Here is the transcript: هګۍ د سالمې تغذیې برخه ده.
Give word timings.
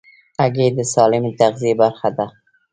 هګۍ 0.41 0.67
د 0.77 0.79
سالمې 0.93 1.31
تغذیې 1.39 1.73
برخه 1.81 2.09
ده. 2.17 2.25